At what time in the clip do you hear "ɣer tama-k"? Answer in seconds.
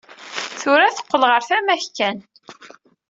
1.29-1.85